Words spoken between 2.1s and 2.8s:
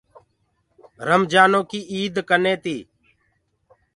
ڪني هي